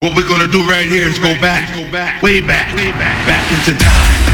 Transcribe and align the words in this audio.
What 0.00 0.14
we're 0.14 0.28
gonna 0.28 0.46
do 0.46 0.62
right 0.62 0.86
here 0.86 1.08
is 1.08 1.18
go 1.18 1.34
back, 1.40 1.74
go 1.74 1.90
back, 1.90 2.22
way 2.22 2.40
back, 2.40 2.72
way 2.76 2.92
back, 2.92 3.26
back 3.26 3.50
into 3.50 3.76
time. 3.82 4.27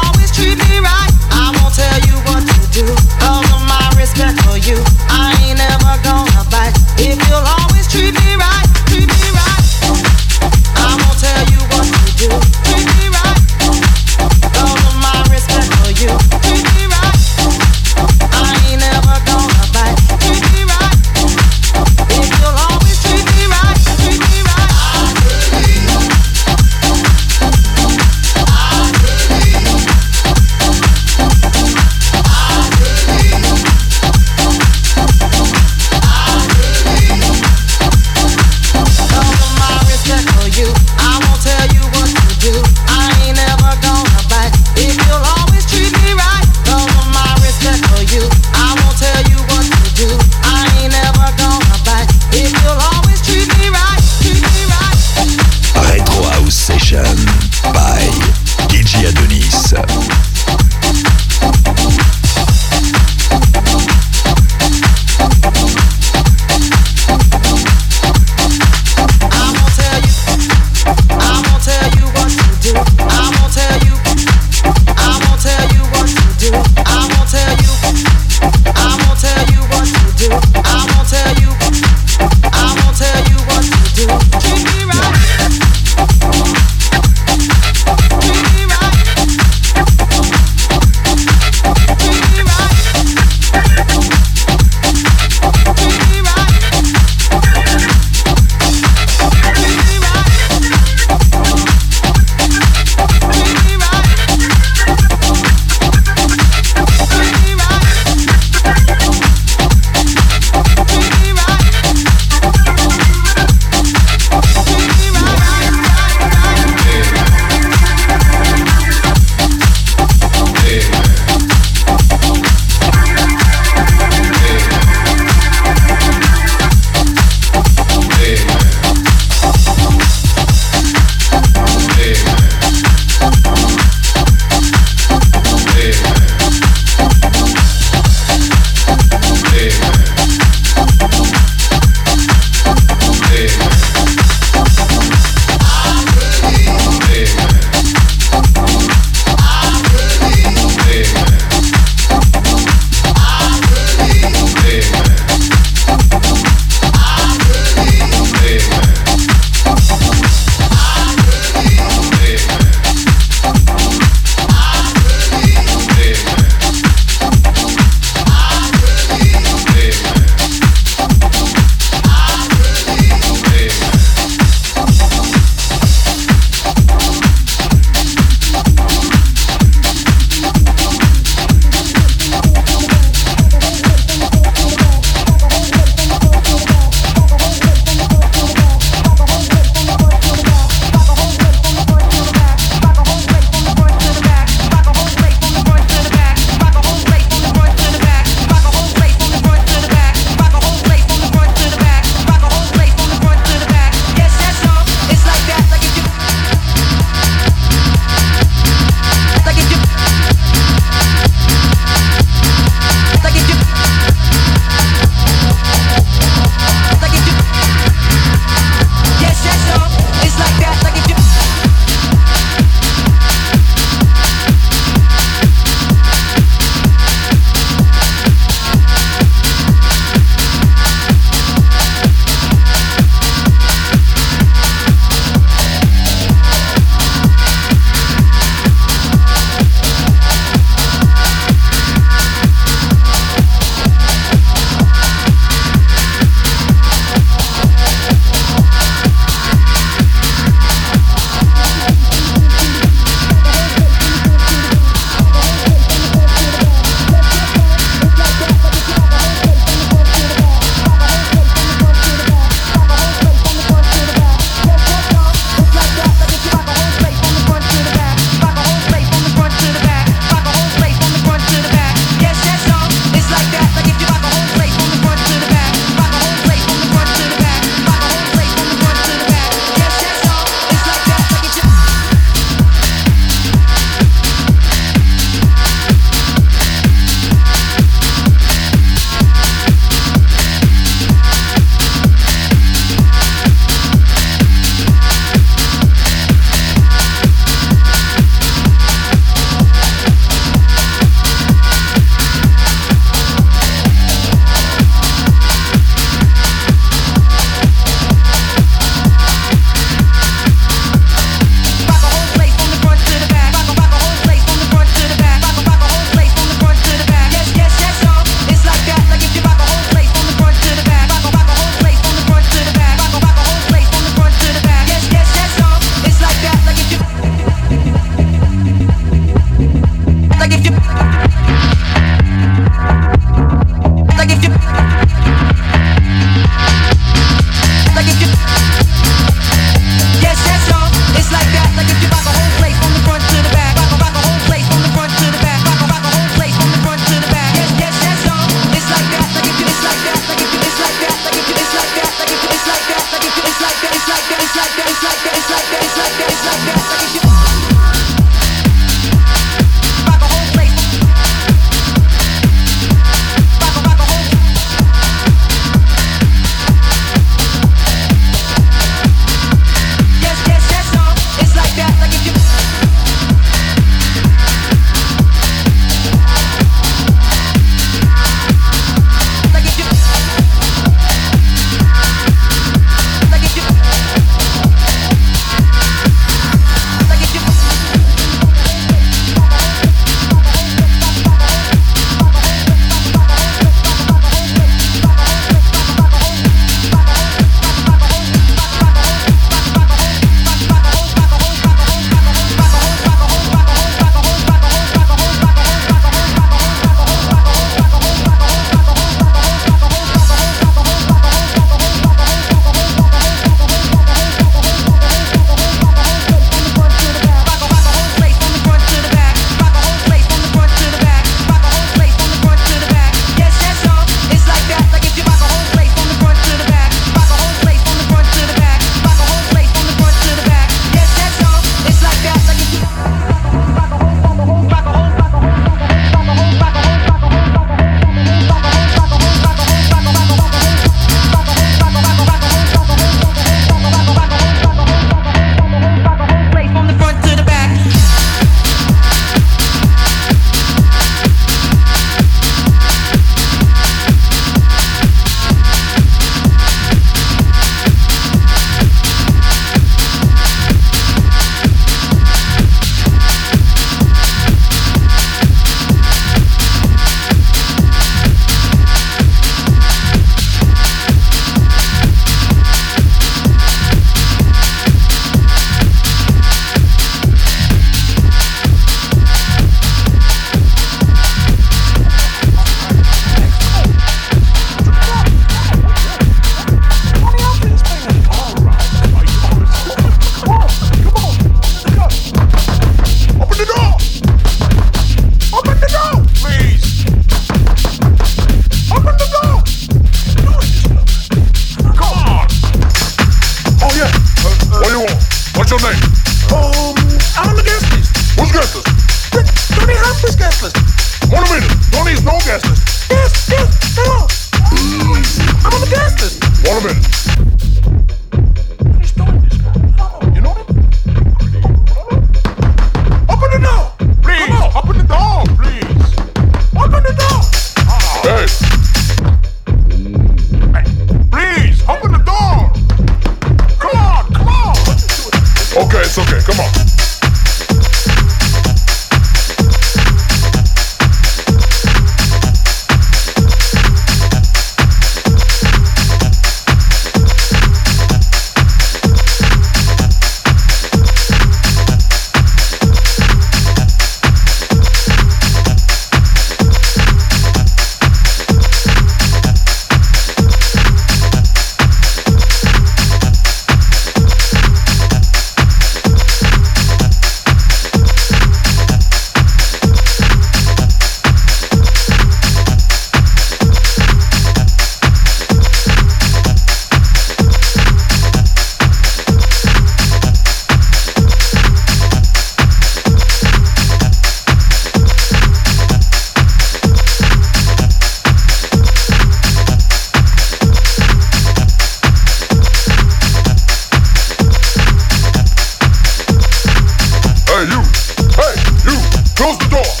Close 599.41 599.57
the 599.57 599.69
door. 599.69 600.00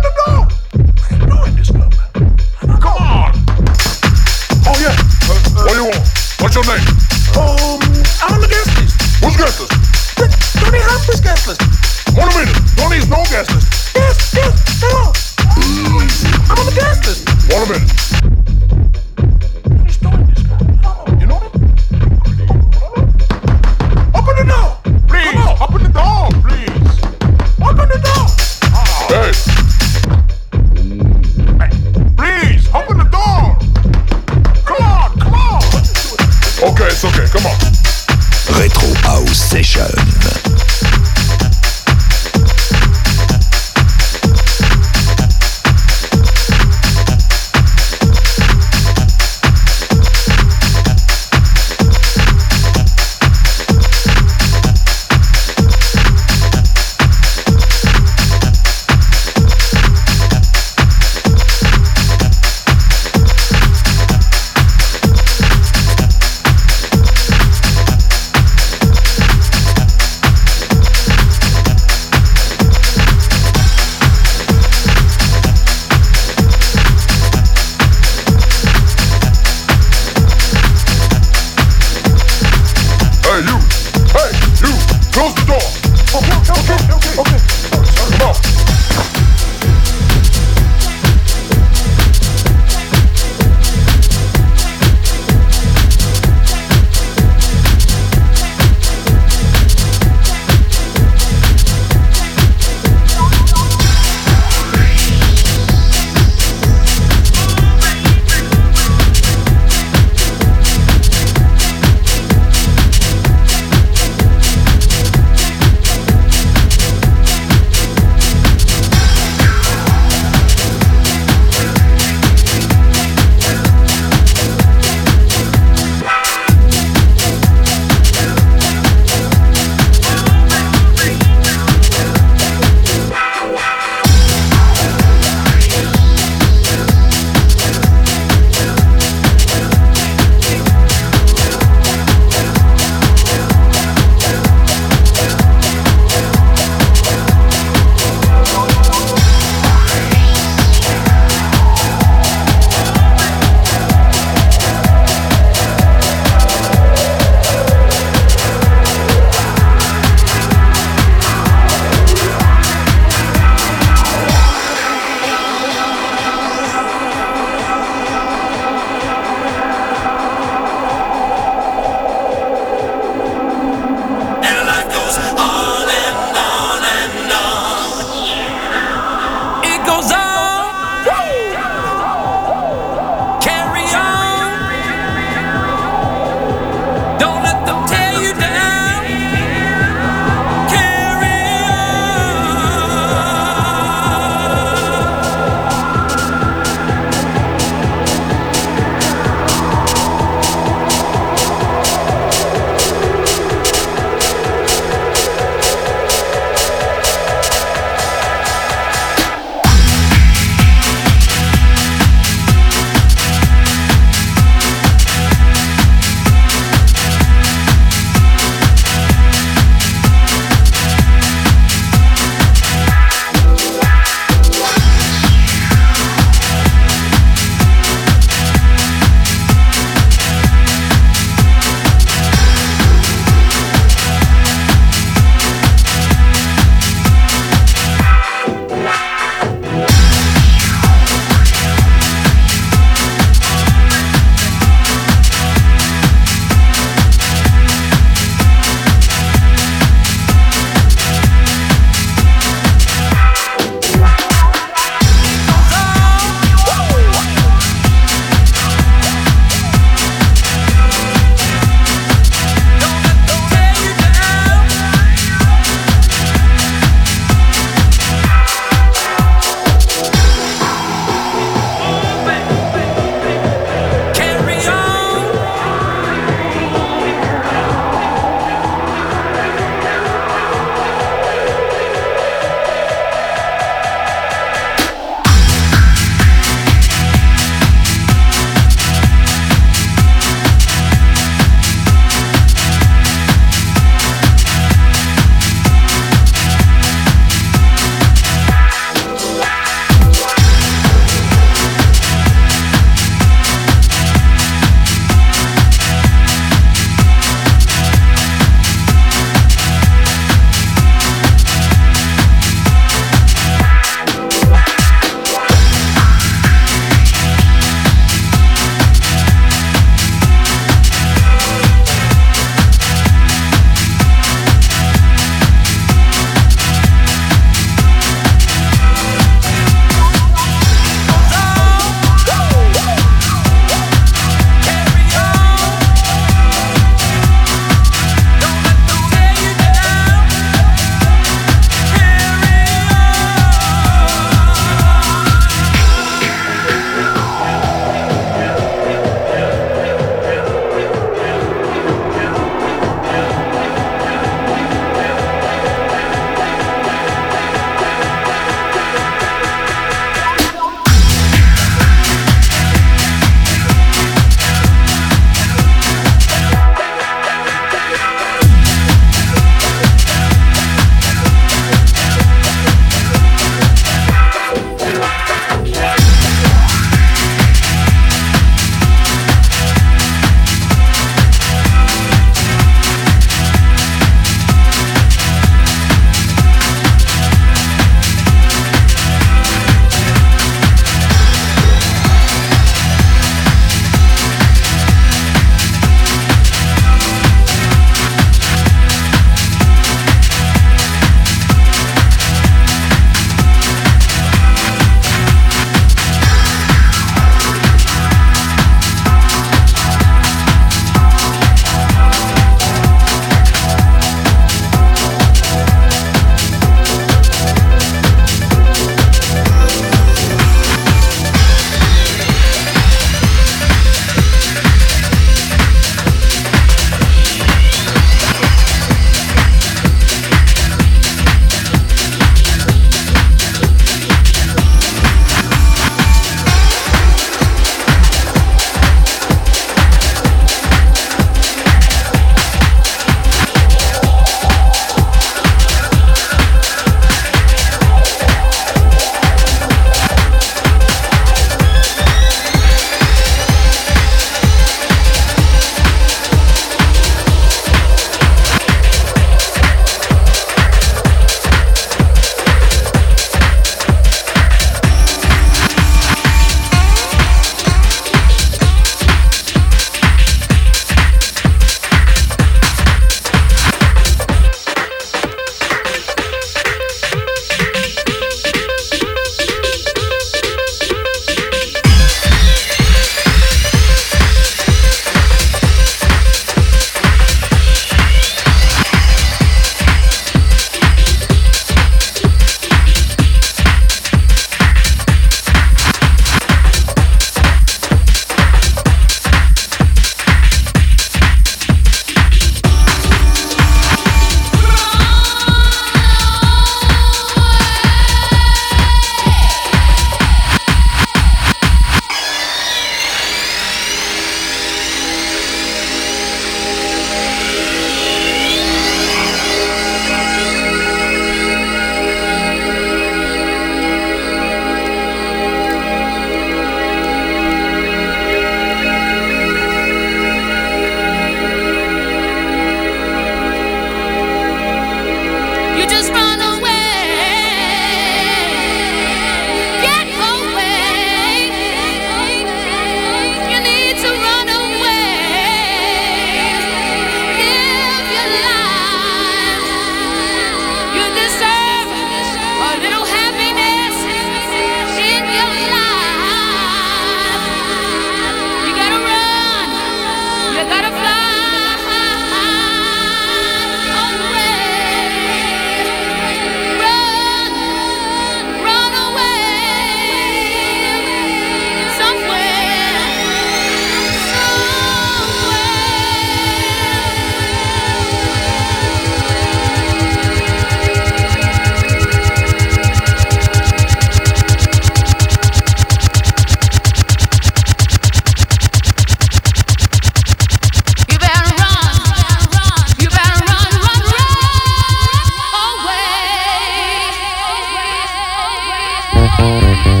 Música 599.41 600.00